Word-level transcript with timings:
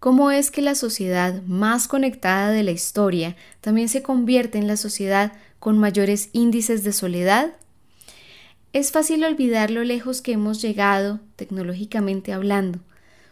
¿Cómo 0.00 0.30
es 0.30 0.50
que 0.50 0.62
la 0.62 0.74
sociedad 0.74 1.42
más 1.42 1.86
conectada 1.86 2.50
de 2.50 2.62
la 2.62 2.70
historia 2.70 3.36
también 3.60 3.88
se 3.88 4.02
convierte 4.02 4.58
en 4.58 4.66
la 4.66 4.76
sociedad 4.76 5.32
con 5.58 5.78
mayores 5.78 6.30
índices 6.32 6.84
de 6.84 6.92
soledad? 6.92 7.52
Es 8.72 8.92
fácil 8.92 9.24
olvidar 9.24 9.70
lo 9.70 9.84
lejos 9.84 10.22
que 10.22 10.32
hemos 10.32 10.62
llegado 10.62 11.20
tecnológicamente 11.36 12.32
hablando. 12.32 12.78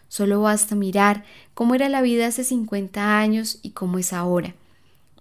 Solo 0.09 0.43
basta 0.43 0.75
mirar 0.75 1.25
cómo 1.55 1.75
era 1.75 1.89
la 1.89 2.03
vida 2.03 2.27
hace 2.27 2.45
50 2.45 3.19
años 3.19 3.61
y 3.63 3.71
cómo 3.71 3.99
es 3.99 4.13
ahora. 4.13 4.55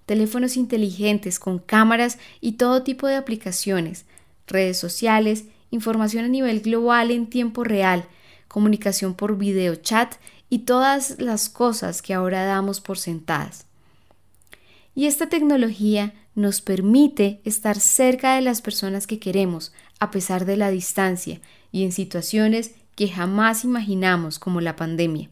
Teléfonos 0.05 0.57
inteligentes 0.57 1.39
con 1.39 1.59
cámaras 1.59 2.17
y 2.41 2.53
todo 2.53 2.83
tipo 2.83 3.07
de 3.07 3.15
aplicaciones, 3.15 4.05
redes 4.47 4.77
sociales, 4.77 5.45
información 5.77 6.25
a 6.25 6.27
nivel 6.27 6.61
global 6.61 7.11
en 7.11 7.27
tiempo 7.27 7.63
real, 7.63 8.05
comunicación 8.47 9.13
por 9.13 9.37
video 9.37 9.75
chat 9.75 10.15
y 10.49 10.59
todas 10.59 11.19
las 11.19 11.49
cosas 11.49 12.01
que 12.01 12.13
ahora 12.13 12.45
damos 12.45 12.81
por 12.81 12.97
sentadas. 12.97 13.65
Y 14.95 15.05
esta 15.05 15.29
tecnología 15.29 16.13
nos 16.33 16.61
permite 16.61 17.39
estar 17.43 17.79
cerca 17.79 18.35
de 18.35 18.41
las 18.41 18.61
personas 18.61 19.05
que 19.05 19.19
queremos, 19.19 19.71
a 19.99 20.09
pesar 20.09 20.45
de 20.45 20.57
la 20.57 20.71
distancia 20.71 21.39
y 21.71 21.83
en 21.83 21.91
situaciones 21.91 22.71
que 22.95 23.07
jamás 23.07 23.63
imaginamos 23.63 24.39
como 24.39 24.59
la 24.59 24.75
pandemia. 24.75 25.29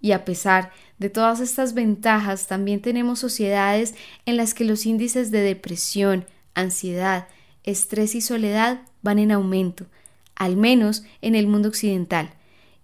Y 0.00 0.12
a 0.12 0.24
pesar 0.24 0.70
de 0.98 1.10
todas 1.10 1.40
estas 1.40 1.74
ventajas, 1.74 2.46
también 2.46 2.80
tenemos 2.80 3.18
sociedades 3.18 3.94
en 4.26 4.36
las 4.36 4.54
que 4.54 4.64
los 4.64 4.86
índices 4.86 5.32
de 5.32 5.40
depresión, 5.40 6.26
ansiedad, 6.54 7.26
estrés 7.64 8.14
y 8.14 8.20
soledad 8.20 8.82
van 9.04 9.20
en 9.20 9.30
aumento, 9.30 9.86
al 10.34 10.56
menos 10.56 11.04
en 11.22 11.36
el 11.36 11.46
mundo 11.46 11.68
occidental. 11.68 12.30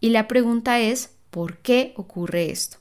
Y 0.01 0.11
la 0.11 0.29
pregunta 0.29 0.79
es, 0.79 1.11
¿por 1.31 1.57
qué 1.59 1.93
ocurre 1.97 2.51
esto? 2.51 2.77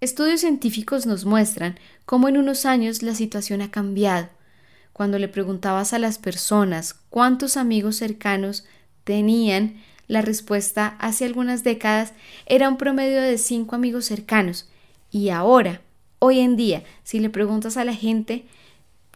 Estudios 0.00 0.40
científicos 0.40 1.04
nos 1.04 1.26
muestran 1.26 1.78
cómo 2.06 2.28
en 2.28 2.38
unos 2.38 2.64
años 2.64 3.02
la 3.02 3.14
situación 3.14 3.60
ha 3.60 3.70
cambiado. 3.70 4.30
Cuando 4.94 5.18
le 5.18 5.28
preguntabas 5.28 5.92
a 5.92 5.98
las 5.98 6.18
personas 6.18 6.94
cuántos 7.10 7.58
amigos 7.58 7.96
cercanos 7.96 8.64
tenían, 9.04 9.82
la 10.06 10.22
respuesta 10.22 10.96
hace 10.98 11.24
algunas 11.24 11.64
décadas 11.64 12.14
era 12.46 12.68
un 12.68 12.78
promedio 12.78 13.20
de 13.20 13.36
cinco 13.36 13.74
amigos 13.74 14.06
cercanos. 14.06 14.68
Y 15.10 15.28
ahora, 15.28 15.82
hoy 16.18 16.40
en 16.40 16.56
día, 16.56 16.84
si 17.02 17.20
le 17.20 17.30
preguntas 17.30 17.76
a 17.76 17.84
la 17.84 17.94
gente, 17.94 18.46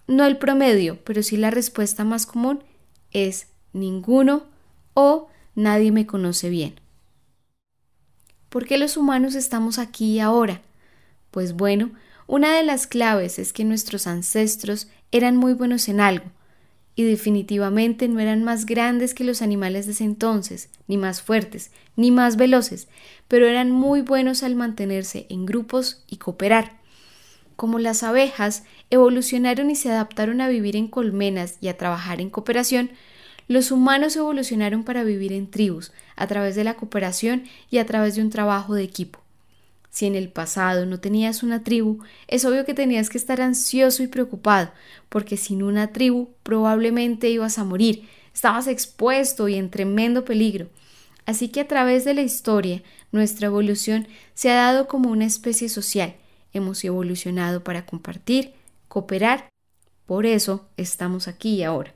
no 0.07 0.27
el 0.27 0.37
promedio, 0.37 0.99
pero 1.05 1.23
sí 1.23 1.37
la 1.37 1.51
respuesta 1.51 2.05
más 2.05 2.27
común 2.27 2.63
es 3.15 3.47
ninguno 3.73 4.45
o 4.93 5.29
nadie 5.55 5.91
me 5.91 6.07
conoce 6.07 6.51
bien. 6.51 6.75
¿Por 8.51 8.67
qué 8.67 8.77
los 8.77 8.99
humanos 8.99 9.35
estamos 9.35 9.79
aquí 9.79 10.21
ahora? 10.21 10.61
Pues 11.31 11.55
bueno, 11.55 11.91
una 12.27 12.55
de 12.55 12.63
las 12.63 12.87
claves 12.87 13.39
es 13.39 13.53
que 13.53 13.65
nuestros 13.65 14.07
ancestros 14.07 14.89
eran 15.11 15.37
muy 15.37 15.55
buenos 15.55 15.89
en 15.89 16.01
algo, 16.01 16.27
y 16.97 17.03
definitivamente 17.05 18.07
no 18.09 18.21
eran 18.21 18.45
más 18.45 18.67
grandes 18.67 19.15
que 19.15 19.25
los 19.25 19.43
animales 19.43 19.87
de 19.87 19.93
ese 19.93 20.05
entonces, 20.05 20.69
ni 20.87 20.97
más 20.97 21.23
fuertes, 21.23 21.73
ni 21.97 22.11
más 22.11 22.37
veloces, 22.37 22.89
pero 23.27 23.47
eran 23.47 23.71
muy 23.71 24.01
buenos 24.01 24.43
al 24.43 24.55
mantenerse 24.55 25.27
en 25.29 25.47
grupos 25.47 26.05
y 26.07 26.19
cooperar. 26.19 26.84
Como 27.57 27.79
las 27.79 28.03
abejas 28.03 28.65
evolucionaron 28.91 29.71
y 29.71 29.77
se 29.77 29.91
adaptaron 29.91 30.41
a 30.41 30.49
vivir 30.49 30.77
en 30.77 30.89
colmenas 30.89 31.57
y 31.61 31.69
a 31.69 31.77
trabajar 31.77 32.21
en 32.21 32.31
cooperación, 32.31 32.91
los 33.47 33.71
humanos 33.71 34.17
evolucionaron 34.17 34.85
para 34.85 35.05
vivir 35.05 35.33
en 35.33 35.51
tribus, 35.51 35.93
a 36.17 36.27
través 36.27 36.57
de 36.57 36.65
la 36.65 36.75
cooperación 36.75 37.45
y 37.71 37.79
a 37.79 37.87
través 37.87 38.17
de 38.17 38.23
un 38.23 38.31
trabajo 38.31 38.75
de 38.75 38.83
equipo. 38.83 39.21
Si 39.91 40.07
en 40.07 40.17
el 40.17 40.29
pasado 40.29 40.87
no 40.87 40.99
tenías 40.99 41.45
una 41.45 41.63
tribu, 41.63 42.03
es 42.27 42.45
obvio 42.45 42.65
que 42.65 42.75
tenías 42.75 43.11
que 43.11 43.19
estar 43.19 43.41
ansioso 43.41 44.03
y 44.03 44.09
preocupado, 44.09 44.73
porque 45.09 45.37
sin 45.37 45.63
una 45.63 45.93
tribu 45.93 46.31
probablemente 46.43 47.29
ibas 47.31 47.59
a 47.59 47.65
morir, 47.65 48.09
estabas 48.35 48.67
expuesto 48.67 49.47
y 49.47 49.55
en 49.55 49.71
tremendo 49.71 50.25
peligro. 50.25 50.69
Así 51.27 51.49
que 51.49 51.61
a 51.61 51.69
través 51.69 52.05
de 52.05 52.15
la 52.15 52.23
historia, 52.23 52.83
nuestra 53.13 53.47
evolución 53.47 54.09
se 54.35 54.51
ha 54.51 54.57
dado 54.57 54.89
como 54.89 55.11
una 55.11 55.27
especie 55.27 55.69
social. 55.69 56.17
Hemos 56.55 56.83
evolucionado 56.85 57.63
para 57.63 57.85
compartir, 57.85 58.55
cooperar. 58.89 59.51
Por 60.07 60.25
eso 60.25 60.67
estamos 60.79 61.29
aquí 61.29 61.57
y 61.57 61.63
ahora. 61.63 61.93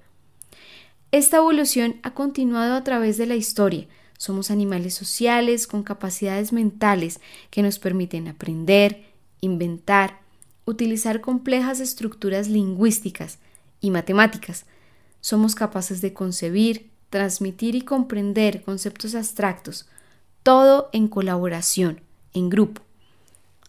Esta 1.11 1.39
evolución 1.39 1.97
ha 2.03 2.13
continuado 2.13 2.75
a 2.75 2.85
través 2.85 3.17
de 3.17 3.27
la 3.27 3.37
historia. 3.37 3.87
Somos 4.19 4.51
animales 4.51 4.95
sociales 4.95 5.67
con 5.67 5.83
capacidades 5.83 6.53
mentales 6.53 7.21
que 7.51 7.63
nos 7.63 7.79
permiten 7.79 8.29
aprender, 8.29 9.07
inventar, 9.41 10.21
utilizar 10.67 11.21
complejas 11.21 11.81
estructuras 11.81 12.49
lingüísticas 12.49 13.39
y 13.81 13.91
matemáticas. 13.91 14.67
Somos 15.21 15.55
capaces 15.55 16.01
de 16.01 16.13
concebir, 16.13 16.91
transmitir 17.11 17.75
y 17.75 17.83
comprender 17.83 18.63
conceptos 18.63 19.15
abstractos, 19.15 19.87
todo 20.43 20.91
en 20.93 21.09
colaboración, 21.09 22.01
en 22.35 22.51
grupo. 22.51 22.88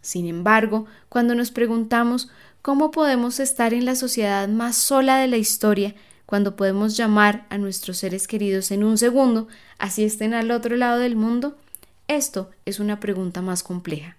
Sin 0.02 0.28
embargo, 0.28 0.86
cuando 1.10 1.36
nos 1.36 1.52
preguntamos 1.52 2.30
cómo 2.62 2.92
podemos 2.92 3.40
estar 3.40 3.74
en 3.74 3.86
la 3.86 3.96
sociedad 3.96 4.48
más 4.48 4.78
sola 4.78 5.18
de 5.18 5.28
la 5.28 5.38
historia, 5.38 5.96
cuando 6.26 6.56
podemos 6.56 6.96
llamar 6.96 7.48
a 7.50 7.58
nuestros 7.58 7.98
seres 7.98 8.28
queridos 8.28 8.72
en 8.72 8.84
un 8.84 8.98
segundo, 8.98 9.48
así 9.78 10.04
estén 10.04 10.34
al 10.34 10.52
otro 10.52 10.78
lado 10.78 11.00
del 11.00 11.16
mundo? 11.16 11.58
Esto 12.08 12.52
es 12.66 12.80
una 12.80 13.00
pregunta 13.00 13.42
más 13.42 13.64
compleja. 13.64 14.18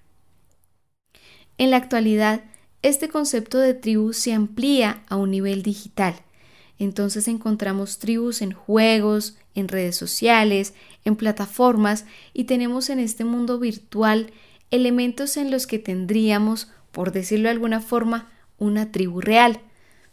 En 1.57 1.71
la 1.71 1.77
actualidad, 1.77 2.43
este 2.83 3.09
concepto 3.09 3.59
de 3.59 3.75
tribu 3.75 4.13
se 4.13 4.33
amplía 4.33 5.03
a 5.09 5.17
un 5.17 5.31
nivel 5.31 5.63
digital. 5.63 6.15
Entonces 6.79 7.29
encontramos 7.29 7.99
tribus 7.99 8.41
en 8.41 8.53
juegos, 8.53 9.37
en 9.55 9.69
redes 9.69 9.97
sociales, 9.97 10.73
en 11.05 11.15
plataformas 11.15 12.07
y 12.33 12.45
tenemos 12.45 12.89
en 12.89 12.99
este 12.99 13.25
mundo 13.25 13.59
virtual 13.59 14.33
elementos 14.71 15.37
en 15.37 15.51
los 15.51 15.67
que 15.67 15.79
tendríamos, 15.79 16.69
por 16.93 17.13
decirlo 17.13 17.45
de 17.45 17.53
alguna 17.53 17.81
forma, 17.81 18.31
una 18.59 18.93
tribu 18.93 19.21
real. 19.21 19.61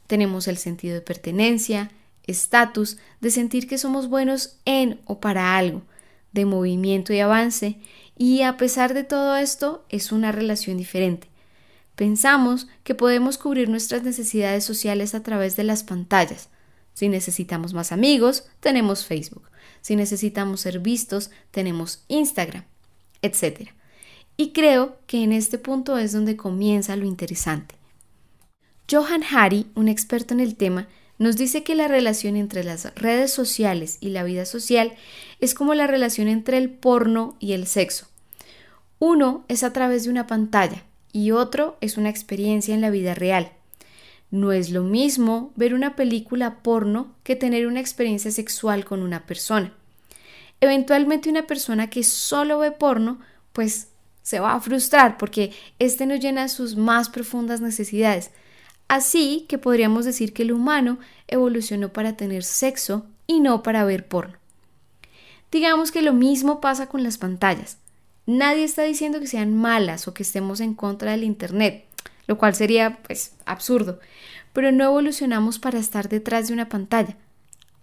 Tenemos 0.08 0.48
el 0.48 0.58
sentido 0.58 0.96
de 0.96 1.02
pertenencia, 1.02 1.92
estatus, 2.26 2.98
de 3.22 3.32
sentir 3.32 3.68
que 3.68 3.78
somos 3.78 4.10
buenos 4.10 4.58
en 4.66 5.00
o 5.06 5.20
para 5.20 5.58
algo, 5.58 5.84
de 6.32 6.46
movimiento 6.46 7.14
y 7.14 7.20
avance, 7.20 7.78
y 8.18 8.42
a 8.42 8.58
pesar 8.58 8.94
de 8.94 9.04
todo 9.04 9.38
esto 9.38 9.86
es 9.90 10.12
una 10.12 10.32
relación 10.32 10.78
diferente. 10.78 11.28
Pensamos 11.96 12.68
que 12.84 12.96
podemos 12.96 13.38
cubrir 13.38 13.70
nuestras 13.70 14.04
necesidades 14.04 14.64
sociales 14.64 15.16
a 15.16 15.24
través 15.24 15.56
de 15.56 15.64
las 15.64 15.84
pantallas. 15.84 16.50
Si 16.94 17.10
necesitamos 17.10 17.74
más 17.74 17.92
amigos, 17.92 18.46
tenemos 18.60 19.06
Facebook. 19.06 19.50
Si 19.82 19.96
necesitamos 19.96 20.62
ser 20.62 20.80
vistos, 20.80 21.32
tenemos 21.52 22.04
Instagram, 22.08 22.66
etc. 23.22 23.72
Y 24.38 24.52
creo 24.52 24.98
que 25.08 25.24
en 25.24 25.34
este 25.34 25.58
punto 25.58 25.98
es 25.98 26.14
donde 26.14 26.38
comienza 26.38 26.96
lo 26.96 27.06
interesante. 27.06 27.76
Johan 28.90 29.24
Hari, 29.24 29.66
un 29.76 29.90
experto 29.90 30.36
en 30.36 30.40
el 30.40 30.56
tema, 30.56 30.88
nos 31.18 31.36
dice 31.36 31.64
que 31.64 31.76
la 31.76 31.88
relación 31.88 32.36
entre 32.36 32.64
las 32.64 32.94
redes 32.96 33.34
sociales 33.34 33.98
y 34.00 34.10
la 34.10 34.24
vida 34.24 34.46
social 34.46 34.94
es 35.40 35.56
como 35.56 35.74
la 35.74 35.88
relación 35.88 36.28
entre 36.28 36.60
el 36.60 36.70
porno 36.70 37.36
y 37.40 37.54
el 37.54 37.66
sexo. 37.66 38.08
Uno 39.00 39.44
es 39.48 39.64
a 39.64 39.74
través 39.74 40.04
de 40.04 40.12
una 40.12 40.28
pantalla 40.28 40.84
y 41.12 41.32
otro 41.32 41.78
es 41.82 41.98
una 41.98 42.10
experiencia 42.10 42.76
en 42.76 42.82
la 42.82 42.92
vida 42.92 43.16
real. 43.16 43.52
No 44.30 44.52
es 44.52 44.70
lo 44.70 44.84
mismo 44.84 45.52
ver 45.56 45.74
una 45.74 45.96
película 45.96 46.62
porno 46.62 47.16
que 47.24 47.36
tener 47.36 47.66
una 47.66 47.80
experiencia 47.80 48.32
sexual 48.32 48.86
con 48.86 49.02
una 49.02 49.26
persona. 49.26 49.74
Eventualmente 50.62 51.30
una 51.30 51.48
persona 51.48 51.90
que 51.90 52.04
solo 52.04 52.60
ve 52.60 52.72
porno, 52.72 53.20
pues 53.54 53.90
se 54.28 54.42
va 54.42 54.54
a 54.56 54.60
frustrar 54.60 55.18
porque 55.18 55.54
éste 55.80 56.06
no 56.06 56.16
llena 56.16 56.50
sus 56.50 56.76
más 56.76 57.10
profundas 57.10 57.62
necesidades, 57.62 58.32
Así 58.88 59.46
que 59.50 59.58
podríamos 59.58 60.06
decir 60.06 60.34
que 60.34 60.44
el 60.44 60.54
humano 60.54 60.98
evolucionó 61.28 61.92
para 61.92 62.16
tener 62.16 62.44
sexo 62.44 63.06
y 63.26 63.42
no 63.42 63.62
para 63.62 63.84
ver 63.84 64.08
porno. 64.08 64.38
Digamos 65.52 65.92
que 65.92 66.02
lo 66.02 66.14
mismo 66.14 66.62
pasa 66.62 66.88
con 66.88 67.04
las 67.04 67.18
pantallas. 67.18 67.78
Nadie 68.26 68.64
está 68.64 68.84
diciendo 68.84 69.20
que 69.20 69.28
sean 69.28 69.56
malas 69.56 70.08
o 70.08 70.14
que 70.14 70.24
estemos 70.24 70.62
en 70.62 70.74
contra 70.74 71.12
del 71.12 71.24
Internet, 71.24 71.86
lo 72.28 72.38
cual 72.38 72.56
sería 72.56 73.00
pues 73.04 73.34
absurdo, 73.46 74.00
pero 74.54 74.72
no 74.72 74.86
evolucionamos 74.86 75.60
para 75.60 75.80
estar 75.80 76.08
detrás 76.10 76.48
de 76.48 76.54
una 76.54 76.70
pantalla, 76.70 77.18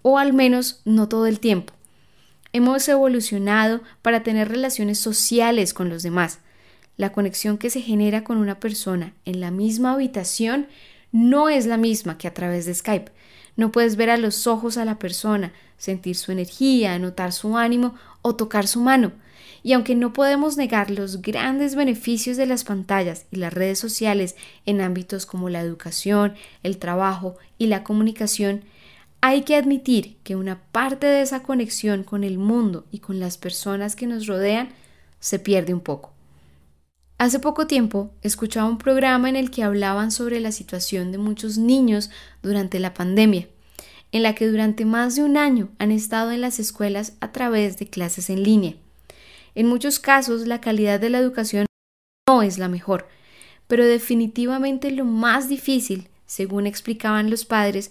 o 0.02 0.18
al 0.18 0.32
menos 0.32 0.80
no 0.84 1.08
todo 1.08 1.26
el 1.26 1.40
tiempo. 1.40 1.73
Hemos 2.54 2.88
evolucionado 2.88 3.80
para 4.00 4.22
tener 4.22 4.48
relaciones 4.48 5.00
sociales 5.00 5.74
con 5.74 5.88
los 5.88 6.04
demás. 6.04 6.38
La 6.96 7.10
conexión 7.10 7.58
que 7.58 7.68
se 7.68 7.80
genera 7.80 8.22
con 8.22 8.36
una 8.36 8.60
persona 8.60 9.12
en 9.24 9.40
la 9.40 9.50
misma 9.50 9.94
habitación 9.94 10.68
no 11.10 11.48
es 11.48 11.66
la 11.66 11.76
misma 11.76 12.16
que 12.16 12.28
a 12.28 12.32
través 12.32 12.64
de 12.64 12.72
Skype. 12.72 13.10
No 13.56 13.72
puedes 13.72 13.96
ver 13.96 14.08
a 14.08 14.18
los 14.18 14.46
ojos 14.46 14.76
a 14.76 14.84
la 14.84 15.00
persona, 15.00 15.52
sentir 15.78 16.14
su 16.14 16.30
energía, 16.30 16.96
notar 17.00 17.32
su 17.32 17.58
ánimo 17.58 17.96
o 18.22 18.36
tocar 18.36 18.68
su 18.68 18.80
mano. 18.80 19.10
Y 19.64 19.72
aunque 19.72 19.96
no 19.96 20.12
podemos 20.12 20.56
negar 20.56 20.92
los 20.92 21.22
grandes 21.22 21.74
beneficios 21.74 22.36
de 22.36 22.46
las 22.46 22.62
pantallas 22.62 23.26
y 23.32 23.36
las 23.36 23.52
redes 23.52 23.80
sociales 23.80 24.36
en 24.64 24.80
ámbitos 24.80 25.26
como 25.26 25.48
la 25.48 25.60
educación, 25.60 26.34
el 26.62 26.78
trabajo 26.78 27.36
y 27.58 27.66
la 27.66 27.82
comunicación, 27.82 28.62
hay 29.26 29.40
que 29.40 29.56
admitir 29.56 30.18
que 30.22 30.36
una 30.36 30.60
parte 30.70 31.06
de 31.06 31.22
esa 31.22 31.42
conexión 31.42 32.04
con 32.04 32.24
el 32.24 32.36
mundo 32.36 32.84
y 32.90 32.98
con 32.98 33.20
las 33.20 33.38
personas 33.38 33.96
que 33.96 34.06
nos 34.06 34.26
rodean 34.26 34.68
se 35.18 35.38
pierde 35.38 35.72
un 35.72 35.80
poco. 35.80 36.12
Hace 37.16 37.38
poco 37.38 37.66
tiempo 37.66 38.10
escuchaba 38.20 38.68
un 38.68 38.76
programa 38.76 39.30
en 39.30 39.36
el 39.36 39.50
que 39.50 39.62
hablaban 39.62 40.10
sobre 40.10 40.40
la 40.40 40.52
situación 40.52 41.10
de 41.10 41.16
muchos 41.16 41.56
niños 41.56 42.10
durante 42.42 42.78
la 42.78 42.92
pandemia, 42.92 43.48
en 44.12 44.24
la 44.24 44.34
que 44.34 44.46
durante 44.46 44.84
más 44.84 45.16
de 45.16 45.22
un 45.22 45.38
año 45.38 45.70
han 45.78 45.90
estado 45.90 46.30
en 46.30 46.42
las 46.42 46.58
escuelas 46.58 47.14
a 47.20 47.32
través 47.32 47.78
de 47.78 47.88
clases 47.88 48.28
en 48.28 48.42
línea. 48.42 48.74
En 49.54 49.66
muchos 49.66 50.00
casos 50.00 50.46
la 50.46 50.60
calidad 50.60 51.00
de 51.00 51.08
la 51.08 51.18
educación 51.18 51.64
no 52.28 52.42
es 52.42 52.58
la 52.58 52.68
mejor, 52.68 53.08
pero 53.68 53.86
definitivamente 53.86 54.90
lo 54.90 55.06
más 55.06 55.48
difícil, 55.48 56.08
según 56.26 56.66
explicaban 56.66 57.30
los 57.30 57.46
padres, 57.46 57.90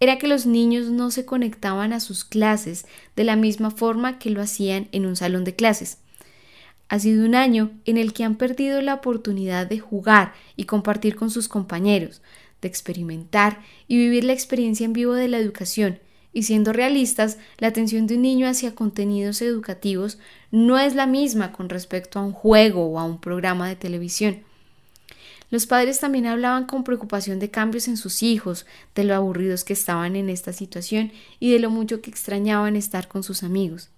era 0.00 0.18
que 0.18 0.26
los 0.26 0.46
niños 0.46 0.86
no 0.88 1.10
se 1.10 1.26
conectaban 1.26 1.92
a 1.92 2.00
sus 2.00 2.24
clases 2.24 2.86
de 3.16 3.24
la 3.24 3.36
misma 3.36 3.70
forma 3.70 4.18
que 4.18 4.30
lo 4.30 4.40
hacían 4.40 4.88
en 4.92 5.04
un 5.04 5.14
salón 5.14 5.44
de 5.44 5.54
clases. 5.54 5.98
Ha 6.88 6.98
sido 6.98 7.24
un 7.24 7.34
año 7.34 7.70
en 7.84 7.98
el 7.98 8.14
que 8.14 8.24
han 8.24 8.36
perdido 8.36 8.80
la 8.80 8.94
oportunidad 8.94 9.66
de 9.66 9.78
jugar 9.78 10.32
y 10.56 10.64
compartir 10.64 11.14
con 11.14 11.30
sus 11.30 11.46
compañeros, 11.46 12.22
de 12.62 12.68
experimentar 12.68 13.60
y 13.86 13.98
vivir 13.98 14.24
la 14.24 14.32
experiencia 14.32 14.86
en 14.86 14.94
vivo 14.94 15.12
de 15.12 15.28
la 15.28 15.38
educación, 15.38 16.00
y 16.32 16.44
siendo 16.44 16.72
realistas, 16.72 17.38
la 17.58 17.68
atención 17.68 18.06
de 18.06 18.14
un 18.14 18.22
niño 18.22 18.48
hacia 18.48 18.74
contenidos 18.74 19.42
educativos 19.42 20.18
no 20.50 20.78
es 20.78 20.94
la 20.94 21.06
misma 21.06 21.52
con 21.52 21.68
respecto 21.68 22.18
a 22.18 22.22
un 22.22 22.32
juego 22.32 22.86
o 22.86 22.98
a 22.98 23.04
un 23.04 23.20
programa 23.20 23.68
de 23.68 23.76
televisión. 23.76 24.49
Los 25.50 25.66
padres 25.66 25.98
también 25.98 26.26
hablaban 26.26 26.66
con 26.66 26.84
preocupación 26.84 27.40
de 27.40 27.50
cambios 27.50 27.88
en 27.88 27.96
sus 27.96 28.22
hijos, 28.22 28.66
de 28.94 29.04
lo 29.04 29.14
aburridos 29.14 29.64
que 29.64 29.72
estaban 29.72 30.14
en 30.14 30.30
esta 30.30 30.52
situación 30.52 31.12
y 31.40 31.52
de 31.52 31.58
lo 31.58 31.70
mucho 31.70 32.00
que 32.00 32.10
extrañaban 32.10 32.76
estar 32.76 33.08
con 33.08 33.24
sus 33.24 33.42
amigos. 33.42 33.90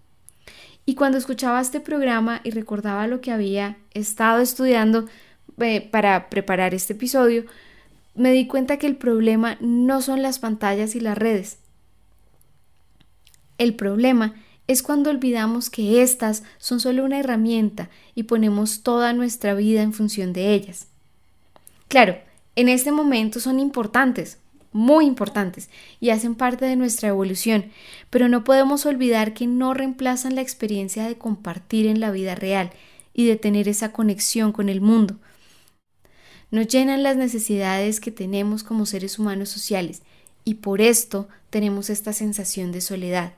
Y 0.87 0.95
cuando 0.95 1.19
escuchaba 1.19 1.61
este 1.61 1.81
programa 1.81 2.41
y 2.43 2.51
recordaba 2.51 3.07
lo 3.07 3.21
que 3.21 3.31
había 3.31 3.77
estado 3.93 4.41
estudiando 4.41 5.07
eh, 5.59 5.89
para 5.91 6.31
preparar 6.31 6.75
este 6.75 6.95
episodio, 6.95 7.45
me 8.15 8.33
di 8.33 8.47
cuenta 8.47 8.79
que 8.79 8.87
el 8.87 8.97
problema 8.97 9.57
no 9.61 10.03
son 10.03 10.23
las 10.23 10.39
pantallas 10.39 10.97
y 10.97 11.01
las 11.01 11.17
redes. 11.17 11.59
El 13.59 13.75
problema 13.75 14.35
es 14.67 14.83
cuando 14.83 15.11
olvidamos 15.11 15.71
que 15.71 16.03
éstas 16.03 16.43
son 16.59 16.81
solo 16.81 17.05
una 17.05 17.19
herramienta 17.19 17.91
y 18.15 18.25
ponemos 18.25 18.83
toda 18.83 19.13
nuestra 19.13 19.55
vida 19.55 19.83
en 19.83 19.93
función 19.93 20.33
de 20.33 20.55
ellas. 20.55 20.89
Claro, 21.93 22.17
en 22.57 22.71
este 22.71 22.91
momento 22.91 23.39
son 23.39 23.61
importantes, 23.61 24.39
muy 24.73 25.05
importantes 25.05 25.69
y 26.01 26.09
hacen 26.09 26.37
parte 26.37 26.65
de 26.65 26.75
nuestra 26.75 27.11
evolución, 27.11 27.67
pero 28.09 28.31
no 28.31 28.45
podemos 28.45 28.87
olvidar 28.87 29.35
que 29.35 29.47
no 29.47 29.75
reemplazan 29.75 30.35
la 30.35 30.41
experiencia 30.41 31.07
de 31.07 31.19
compartir 31.19 31.85
en 31.87 32.01
la 32.01 32.11
vida 32.11 32.35
real 32.35 32.71
y 33.13 33.27
de 33.27 33.37
tener 33.37 33.69
esa 33.69 33.93
conexión 33.93 34.53
con 34.53 34.71
el 34.71 34.81
mundo. 34.81 35.19
Nos 36.51 36.67
llenan 36.67 37.03
las 37.03 37.19
necesidades 37.19 38.01
que 38.01 38.11
tenemos 38.11 38.65
como 38.65 38.87
seres 38.87 39.19
humanos 39.19 39.51
sociales 39.51 40.01
y 40.47 40.55
por 40.55 40.81
esto 40.81 41.29
tenemos 41.51 41.91
esta 41.91 42.15
sensación 42.15 42.73
de 42.73 42.81
soledad. 42.81 43.35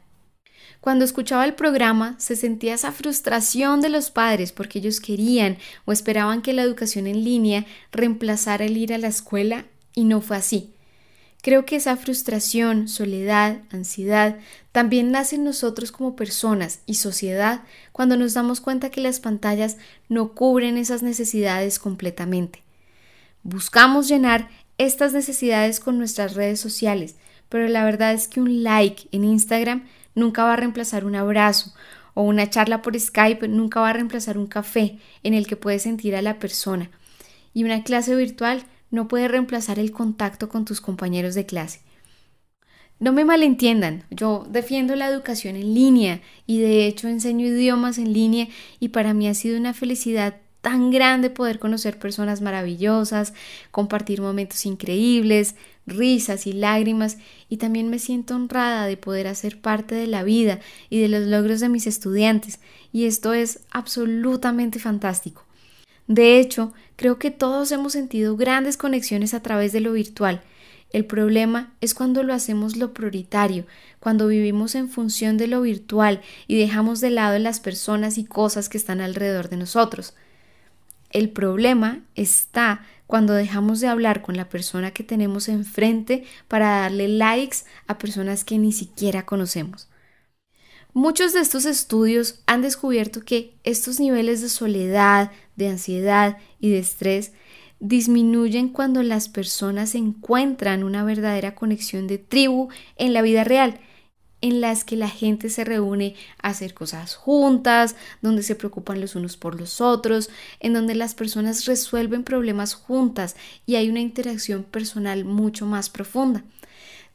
Cuando 0.80 1.04
escuchaba 1.04 1.44
el 1.44 1.54
programa 1.54 2.14
se 2.18 2.36
sentía 2.36 2.74
esa 2.74 2.92
frustración 2.92 3.80
de 3.80 3.88
los 3.88 4.10
padres 4.10 4.52
porque 4.52 4.78
ellos 4.78 5.00
querían 5.00 5.58
o 5.84 5.92
esperaban 5.92 6.42
que 6.42 6.52
la 6.52 6.62
educación 6.62 7.06
en 7.06 7.24
línea 7.24 7.66
reemplazara 7.92 8.64
el 8.64 8.76
ir 8.76 8.92
a 8.92 8.98
la 8.98 9.08
escuela 9.08 9.64
y 9.94 10.04
no 10.04 10.20
fue 10.20 10.36
así. 10.36 10.74
Creo 11.44 11.66
que 11.66 11.76
esa 11.76 11.98
frustración, 11.98 12.88
soledad, 12.88 13.58
ansiedad 13.70 14.38
también 14.72 15.10
nace 15.10 15.36
en 15.36 15.44
nosotros 15.44 15.92
como 15.92 16.16
personas 16.16 16.80
y 16.86 16.94
sociedad 16.94 17.60
cuando 17.92 18.16
nos 18.16 18.32
damos 18.32 18.62
cuenta 18.62 18.88
que 18.88 19.02
las 19.02 19.20
pantallas 19.20 19.76
no 20.08 20.32
cubren 20.32 20.78
esas 20.78 21.02
necesidades 21.02 21.78
completamente. 21.78 22.62
Buscamos 23.42 24.08
llenar 24.08 24.48
estas 24.78 25.12
necesidades 25.12 25.80
con 25.80 25.98
nuestras 25.98 26.32
redes 26.32 26.60
sociales, 26.60 27.16
pero 27.50 27.68
la 27.68 27.84
verdad 27.84 28.14
es 28.14 28.26
que 28.26 28.40
un 28.40 28.62
like 28.62 29.06
en 29.12 29.24
Instagram 29.24 29.84
nunca 30.14 30.44
va 30.44 30.54
a 30.54 30.56
reemplazar 30.56 31.04
un 31.04 31.16
abrazo 31.16 31.74
o 32.14 32.22
una 32.22 32.48
charla 32.48 32.80
por 32.80 32.98
Skype 32.98 33.48
nunca 33.48 33.80
va 33.80 33.90
a 33.90 33.92
reemplazar 33.92 34.38
un 34.38 34.46
café 34.46 34.98
en 35.22 35.34
el 35.34 35.46
que 35.46 35.56
puedes 35.56 35.82
sentir 35.82 36.14
a 36.16 36.22
la 36.22 36.38
persona. 36.38 36.90
Y 37.52 37.64
una 37.64 37.82
clase 37.82 38.14
virtual 38.14 38.64
no 38.90 39.08
puede 39.08 39.28
reemplazar 39.28 39.78
el 39.78 39.90
contacto 39.90 40.48
con 40.48 40.64
tus 40.64 40.80
compañeros 40.80 41.34
de 41.34 41.46
clase. 41.46 41.80
No 43.00 43.12
me 43.12 43.24
malentiendan, 43.24 44.04
yo 44.10 44.46
defiendo 44.48 44.94
la 44.94 45.08
educación 45.08 45.56
en 45.56 45.74
línea 45.74 46.20
y 46.46 46.60
de 46.60 46.86
hecho 46.86 47.08
enseño 47.08 47.46
idiomas 47.46 47.98
en 47.98 48.12
línea 48.12 48.48
y 48.78 48.90
para 48.90 49.12
mí 49.12 49.26
ha 49.26 49.34
sido 49.34 49.58
una 49.58 49.74
felicidad 49.74 50.36
tan 50.64 50.90
grande 50.90 51.28
poder 51.28 51.58
conocer 51.58 51.98
personas 51.98 52.40
maravillosas, 52.40 53.34
compartir 53.70 54.22
momentos 54.22 54.64
increíbles, 54.64 55.56
risas 55.86 56.46
y 56.46 56.54
lágrimas, 56.54 57.18
y 57.50 57.58
también 57.58 57.90
me 57.90 57.98
siento 57.98 58.34
honrada 58.34 58.86
de 58.86 58.96
poder 58.96 59.26
hacer 59.26 59.60
parte 59.60 59.94
de 59.94 60.06
la 60.06 60.22
vida 60.22 60.60
y 60.88 61.00
de 61.00 61.08
los 61.08 61.26
logros 61.26 61.60
de 61.60 61.68
mis 61.68 61.86
estudiantes, 61.86 62.60
y 62.94 63.04
esto 63.04 63.34
es 63.34 63.60
absolutamente 63.72 64.78
fantástico. 64.78 65.44
De 66.06 66.40
hecho, 66.40 66.72
creo 66.96 67.18
que 67.18 67.30
todos 67.30 67.70
hemos 67.70 67.92
sentido 67.92 68.34
grandes 68.34 68.78
conexiones 68.78 69.34
a 69.34 69.42
través 69.42 69.70
de 69.72 69.80
lo 69.80 69.92
virtual. 69.92 70.40
El 70.94 71.04
problema 71.04 71.74
es 71.82 71.92
cuando 71.92 72.22
lo 72.22 72.32
hacemos 72.32 72.76
lo 72.76 72.94
prioritario, 72.94 73.66
cuando 74.00 74.28
vivimos 74.28 74.74
en 74.76 74.88
función 74.88 75.36
de 75.36 75.46
lo 75.46 75.60
virtual 75.60 76.22
y 76.46 76.58
dejamos 76.58 77.02
de 77.02 77.10
lado 77.10 77.38
las 77.38 77.60
personas 77.60 78.16
y 78.16 78.24
cosas 78.24 78.70
que 78.70 78.78
están 78.78 79.02
alrededor 79.02 79.50
de 79.50 79.58
nosotros. 79.58 80.14
El 81.14 81.30
problema 81.30 82.00
está 82.16 82.84
cuando 83.06 83.34
dejamos 83.34 83.80
de 83.80 83.86
hablar 83.86 84.20
con 84.20 84.36
la 84.36 84.48
persona 84.48 84.90
que 84.90 85.04
tenemos 85.04 85.48
enfrente 85.48 86.24
para 86.48 86.80
darle 86.80 87.06
likes 87.06 87.58
a 87.86 87.98
personas 87.98 88.42
que 88.42 88.58
ni 88.58 88.72
siquiera 88.72 89.24
conocemos. 89.24 89.88
Muchos 90.92 91.32
de 91.32 91.40
estos 91.40 91.66
estudios 91.66 92.42
han 92.46 92.62
descubierto 92.62 93.24
que 93.24 93.54
estos 93.62 94.00
niveles 94.00 94.42
de 94.42 94.48
soledad, 94.48 95.30
de 95.54 95.68
ansiedad 95.68 96.38
y 96.58 96.70
de 96.70 96.80
estrés 96.80 97.32
disminuyen 97.78 98.68
cuando 98.68 99.04
las 99.04 99.28
personas 99.28 99.94
encuentran 99.94 100.82
una 100.82 101.04
verdadera 101.04 101.54
conexión 101.54 102.08
de 102.08 102.18
tribu 102.18 102.70
en 102.96 103.12
la 103.12 103.22
vida 103.22 103.44
real 103.44 103.78
en 104.44 104.60
las 104.60 104.84
que 104.84 104.96
la 104.96 105.08
gente 105.08 105.48
se 105.48 105.64
reúne 105.64 106.16
a 106.42 106.50
hacer 106.50 106.74
cosas 106.74 107.14
juntas, 107.14 107.96
donde 108.20 108.42
se 108.42 108.54
preocupan 108.54 109.00
los 109.00 109.14
unos 109.14 109.38
por 109.38 109.58
los 109.58 109.80
otros, 109.80 110.28
en 110.60 110.74
donde 110.74 110.94
las 110.94 111.14
personas 111.14 111.64
resuelven 111.64 112.24
problemas 112.24 112.74
juntas 112.74 113.36
y 113.64 113.76
hay 113.76 113.88
una 113.88 114.00
interacción 114.00 114.62
personal 114.62 115.24
mucho 115.24 115.64
más 115.64 115.88
profunda. 115.88 116.44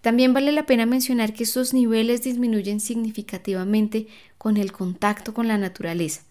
También 0.02 0.34
vale 0.34 0.52
la 0.52 0.66
pena 0.66 0.88
mencionar 0.88 1.34
que 1.34 1.44
estos 1.44 1.72
niveles 1.72 2.24
disminuyen 2.24 2.80
significativamente 2.80 4.08
con 4.40 4.58
el 4.58 4.72
contacto 4.72 5.36
con 5.36 5.48
la 5.48 5.60
naturaleza. 5.60 6.24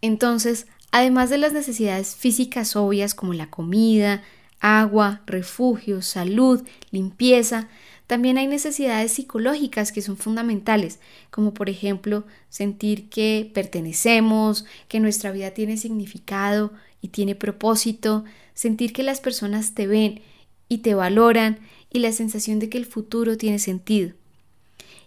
Entonces, 0.00 0.68
además 0.92 1.30
de 1.30 1.38
las 1.38 1.52
necesidades 1.52 2.14
físicas 2.14 2.76
obvias 2.76 3.12
como 3.12 3.34
la 3.34 3.50
comida, 3.50 4.22
agua, 4.60 5.22
refugio, 5.26 6.00
salud, 6.00 6.62
limpieza, 6.92 7.68
también 8.06 8.36
hay 8.36 8.46
necesidades 8.46 9.12
psicológicas 9.12 9.90
que 9.90 10.02
son 10.02 10.16
fundamentales, 10.16 10.98
como 11.30 11.54
por 11.54 11.70
ejemplo 11.70 12.24
sentir 12.50 13.08
que 13.08 13.50
pertenecemos, 13.54 14.66
que 14.88 15.00
nuestra 15.00 15.32
vida 15.32 15.52
tiene 15.52 15.78
significado 15.78 16.72
y 17.00 17.08
tiene 17.08 17.34
propósito, 17.34 18.24
sentir 18.52 18.92
que 18.92 19.02
las 19.02 19.20
personas 19.20 19.74
te 19.74 19.86
ven 19.86 20.20
y 20.68 20.78
te 20.78 20.94
valoran 20.94 21.60
y 21.90 22.00
la 22.00 22.12
sensación 22.12 22.58
de 22.58 22.68
que 22.68 22.78
el 22.78 22.86
futuro 22.86 23.38
tiene 23.38 23.58
sentido. 23.58 24.12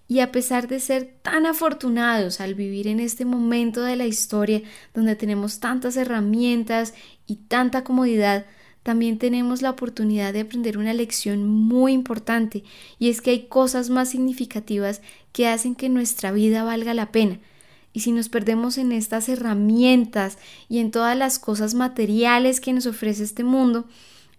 Y 0.08 0.22
a 0.22 0.32
pesar 0.32 0.68
de 0.68 0.80
ser 0.80 1.14
tan 1.22 1.46
afortunados 1.46 2.40
al 2.40 2.56
vivir 2.56 2.88
en 2.88 3.00
este 3.00 3.26
momento 3.26 3.82
de 3.82 3.98
la 3.98 4.06
historia 4.06 4.62
donde 4.94 5.16
tenemos 5.16 5.60
tantas 5.60 5.98
herramientas 5.98 6.94
y 7.28 7.36
tanta 7.36 7.84
comodidad, 7.84 8.46
también 8.88 9.18
tenemos 9.18 9.62
la 9.62 9.72
oportunidad 9.72 10.32
de 10.32 10.40
aprender 10.40 10.78
una 10.78 10.94
lección 10.94 11.46
muy 11.46 11.92
importante 11.92 12.64
y 13.00 13.10
es 13.10 13.20
que 13.20 13.32
hay 13.32 13.48
cosas 13.48 13.90
más 13.90 14.12
significativas 14.12 15.02
que 15.34 15.46
hacen 15.46 15.76
que 15.76 15.90
nuestra 15.90 16.32
vida 16.32 16.64
valga 16.64 16.94
la 16.94 17.12
pena. 17.12 17.38
Y 17.92 18.00
si 18.00 18.14
nos 18.14 18.30
perdemos 18.30 18.78
en 18.78 18.94
estas 18.94 19.28
herramientas 19.28 20.38
y 20.70 20.80
en 20.80 20.92
todas 20.92 21.18
las 21.18 21.38
cosas 21.38 21.74
materiales 21.74 22.62
que 22.62 22.72
nos 22.72 22.86
ofrece 22.86 23.26
este 23.26 23.44
mundo, 23.44 23.90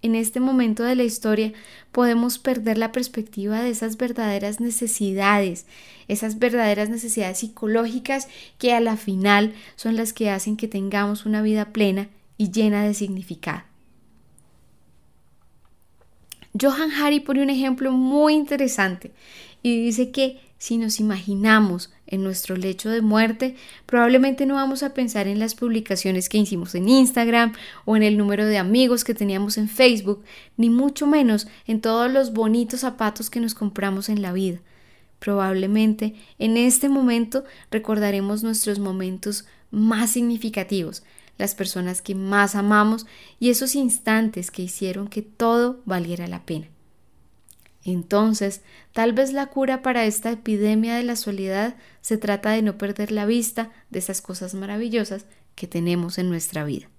en 0.00 0.14
este 0.14 0.40
momento 0.40 0.82
de 0.82 0.96
la 0.96 1.04
historia 1.04 1.52
podemos 1.92 2.38
perder 2.38 2.78
la 2.78 2.90
perspectiva 2.90 3.60
de 3.60 3.68
esas 3.68 3.98
verdaderas 3.98 4.60
necesidades, 4.60 5.66
esas 6.08 6.38
verdaderas 6.38 6.88
necesidades 6.88 7.40
psicológicas 7.40 8.28
que 8.56 8.72
a 8.72 8.80
la 8.80 8.96
final 8.96 9.52
son 9.76 9.96
las 9.96 10.14
que 10.14 10.30
hacen 10.30 10.56
que 10.56 10.68
tengamos 10.68 11.26
una 11.26 11.42
vida 11.42 11.66
plena 11.74 12.08
y 12.38 12.50
llena 12.50 12.82
de 12.82 12.94
significado. 12.94 13.68
Johan 16.54 16.90
Hari 16.90 17.20
pone 17.20 17.42
un 17.42 17.50
ejemplo 17.50 17.92
muy 17.92 18.34
interesante 18.34 19.12
y 19.62 19.84
dice 19.84 20.10
que 20.10 20.40
si 20.58 20.76
nos 20.76 20.98
imaginamos 20.98 21.92
en 22.06 22.24
nuestro 22.24 22.56
lecho 22.56 22.90
de 22.90 23.00
muerte, 23.00 23.54
probablemente 23.86 24.44
no 24.44 24.54
vamos 24.54 24.82
a 24.82 24.92
pensar 24.92 25.28
en 25.28 25.38
las 25.38 25.54
publicaciones 25.54 26.28
que 26.28 26.38
hicimos 26.38 26.74
en 26.74 26.88
Instagram 26.88 27.52
o 27.84 27.96
en 27.96 28.02
el 28.02 28.18
número 28.18 28.44
de 28.44 28.58
amigos 28.58 29.04
que 29.04 29.14
teníamos 29.14 29.56
en 29.56 29.68
Facebook, 29.68 30.24
ni 30.56 30.68
mucho 30.68 31.06
menos 31.06 31.46
en 31.66 31.80
todos 31.80 32.10
los 32.10 32.32
bonitos 32.32 32.80
zapatos 32.80 33.30
que 33.30 33.40
nos 33.40 33.54
compramos 33.54 34.08
en 34.08 34.20
la 34.20 34.32
vida. 34.32 34.58
Probablemente 35.20 36.14
en 36.38 36.56
este 36.56 36.88
momento 36.88 37.44
recordaremos 37.70 38.42
nuestros 38.42 38.80
momentos 38.80 39.46
más 39.70 40.10
significativos, 40.12 41.04
las 41.38 41.54
personas 41.54 42.02
que 42.02 42.14
más 42.14 42.54
amamos 42.54 43.06
y 43.40 43.50
esos 43.50 43.74
instantes 43.74 44.50
que 44.50 44.62
hicieron 44.62 45.08
que 45.08 45.22
todo 45.22 45.80
valiera 45.86 46.26
la 46.26 46.44
pena. 46.44 46.68
Entonces, 47.84 48.60
tal 48.92 49.12
vez 49.12 49.32
la 49.32 49.46
cura 49.46 49.80
para 49.80 50.04
esta 50.04 50.30
epidemia 50.30 50.96
de 50.96 51.04
la 51.04 51.16
soledad 51.16 51.76
se 52.02 52.18
trata 52.18 52.50
de 52.50 52.60
no 52.60 52.76
perder 52.76 53.12
la 53.12 53.24
vista 53.24 53.70
de 53.88 54.00
esas 54.00 54.20
cosas 54.20 54.54
maravillosas 54.54 55.24
que 55.54 55.66
tenemos 55.66 56.18
en 56.18 56.28
nuestra 56.28 56.64
vida. 56.64 56.90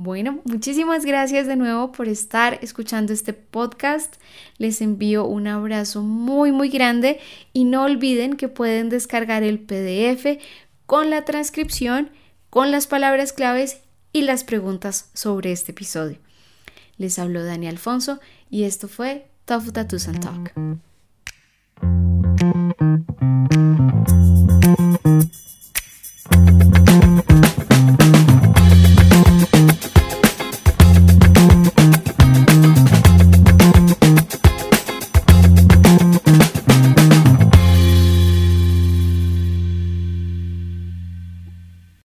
Bueno, 0.00 0.40
muchísimas 0.44 1.04
gracias 1.04 1.48
de 1.48 1.56
nuevo 1.56 1.90
por 1.90 2.06
estar 2.06 2.60
escuchando 2.62 3.12
este 3.12 3.32
podcast. 3.32 4.14
Les 4.56 4.80
envío 4.80 5.26
un 5.26 5.48
abrazo 5.48 6.02
muy 6.02 6.52
muy 6.52 6.68
grande 6.68 7.18
y 7.52 7.64
no 7.64 7.82
olviden 7.82 8.36
que 8.36 8.46
pueden 8.46 8.90
descargar 8.90 9.42
el 9.42 9.58
PDF 9.58 10.38
con 10.88 11.10
la 11.10 11.26
transcripción, 11.26 12.08
con 12.48 12.70
las 12.70 12.86
palabras 12.86 13.34
claves 13.34 13.82
y 14.10 14.22
las 14.22 14.42
preguntas 14.42 15.10
sobre 15.12 15.52
este 15.52 15.72
episodio. 15.72 16.16
Les 16.96 17.18
habló 17.18 17.44
Dani 17.44 17.68
Alfonso 17.68 18.20
y 18.48 18.62
esto 18.62 18.88
fue 18.88 19.28
Tough 19.44 19.70
Tattoos 19.70 20.08
and 20.08 20.20
Talk. 20.20 20.54